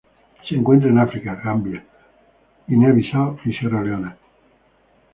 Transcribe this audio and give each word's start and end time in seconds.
Se 0.49 0.55
encuentran 0.55 0.93
en 0.93 0.97
África: 0.99 1.39
Gambia, 1.45 1.85
Guinea-Bissau 2.65 3.37
y 3.45 3.53
Sierra 3.53 3.83
Leona. 3.83 4.17